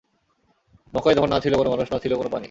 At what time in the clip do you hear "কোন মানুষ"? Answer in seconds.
1.55-1.87